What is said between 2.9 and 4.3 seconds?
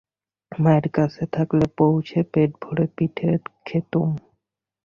পিঠে খেতুম।